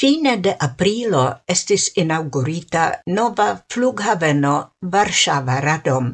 Fine 0.00 0.32
de 0.44 0.52
aprilo 0.64 1.22
estis 1.54 1.82
inaugurita 2.02 2.82
nova 3.16 3.48
flughaveno 3.72 4.52
Varsava 4.92 5.56
Radom, 5.64 6.06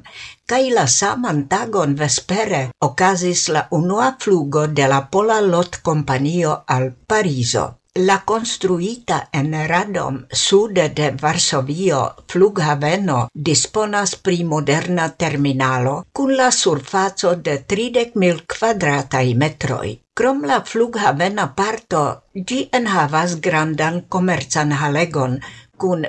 kaj 0.53 0.63
la 0.79 0.87
saman 0.95 1.45
tagon 1.53 1.93
vespere 2.01 2.63
okazis 2.87 3.43
la 3.57 3.63
unua 3.79 4.09
flugo 4.25 4.65
de 4.81 4.89
la 4.93 4.99
Pola 5.13 5.37
Lotkompanio 5.53 6.55
al 6.77 6.89
Parizo. 7.13 7.67
La 8.09 8.17
konstruita 8.31 9.19
en 9.33 9.55
Radom 9.73 10.19
sude 10.41 10.89
de 10.97 11.13
Varsovio 11.21 12.01
flughaveno 12.33 13.21
disponas 13.51 14.17
pri 14.17 14.43
moderna 14.55 15.07
terminalo 15.25 15.95
kun 16.13 16.35
la 16.43 16.51
surfaco 16.51 17.37
de 17.37 17.57
30.000 17.75 18.43
kvadrataj 18.57 19.25
metroj. 19.45 19.95
Krom 20.19 20.39
la 20.49 20.57
flughavena 20.65 21.45
parto, 21.57 22.03
gi 22.49 22.61
enhavas 22.79 23.33
grandan 23.47 23.97
komercan 24.15 24.71
halegon, 24.81 25.35
kun 25.81 26.07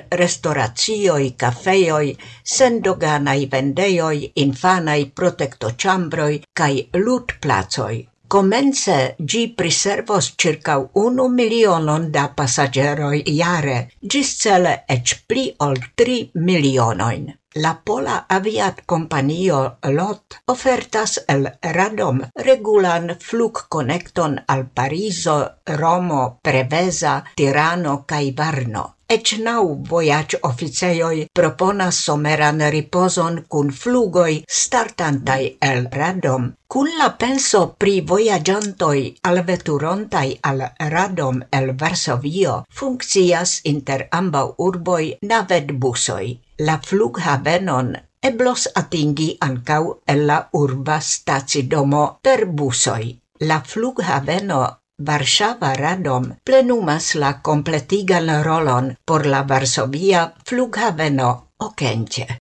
cafeoi, 1.42 2.14
sendoganai 2.56 3.42
sendoganaj 3.52 3.52
infanai 3.52 4.30
infanaj 4.44 5.02
protektochambroj 5.20 6.34
lut 7.04 7.34
placoi. 7.42 7.98
Comence 8.28 8.96
gi 9.30 9.42
priservos 9.58 10.30
circa 10.40 10.78
unu 11.04 11.28
milionon 11.28 12.08
da 12.12 12.24
passageroi 12.38 13.20
iare, 13.34 13.78
gis 14.14 14.32
cele 14.42 14.74
ec 14.96 15.14
pli 15.28 15.44
ol 15.68 15.76
tri 15.96 16.18
milionoin. 16.48 17.28
La 17.62 17.70
Pola 17.84 18.16
Aviat 18.34 18.82
Companio 18.86 19.78
LOT 19.94 20.36
ofertas 20.54 21.14
el 21.34 21.48
Radom 21.76 22.20
regulan 22.36 23.16
Connecton 23.68 24.36
al 24.46 24.68
Pariso, 24.70 25.38
Romo, 25.66 26.38
Preveza, 26.40 27.24
Tirano 27.34 28.04
cae 28.06 28.30
Varno. 28.30 28.97
Ec 29.14 29.30
nau 29.40 29.68
voyage 29.88 30.38
officeioi 30.42 31.20
proponas 31.38 31.98
someran 32.06 32.58
ripozon 32.72 33.36
kun 33.48 33.70
flugoj 33.72 34.34
startantai 34.56 35.44
el 35.68 35.86
Radom. 35.92 36.50
Kun 36.68 36.90
la 36.98 37.06
penso 37.22 37.62
pri 37.80 37.94
vojaĝantoj 38.10 38.98
alveturontaj 39.30 40.26
al 40.50 40.60
Radom 40.94 41.38
el 41.60 41.72
Varsovio 41.82 42.56
funkcias 42.80 43.54
inter 43.72 44.04
ambaŭ 44.18 44.44
urboj 44.66 45.04
navetbusoj. 45.30 46.26
La 46.68 46.76
flughavenon 46.88 47.94
eblos 48.32 48.66
atingi 48.82 49.30
ankaŭ 49.48 49.82
el 50.14 50.26
la 50.32 50.38
urba 50.52 50.98
stacidomo 51.00 52.04
per 52.22 52.44
busoj. 52.60 53.02
La 53.48 53.62
flughaveno 53.72 54.60
Varsava 55.06 55.68
Radom 55.78 56.24
plenumas 56.48 57.14
la 57.22 57.30
completigan 57.48 58.30
rolon 58.46 58.90
por 59.04 59.26
la 59.26 59.42
Varsovia 59.52 60.24
flughaveno 60.44 61.30
Okence. 61.66 62.28